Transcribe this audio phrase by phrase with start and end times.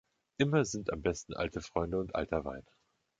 [0.39, 2.65] Immer sind am besten alte Freunde und alter Wein.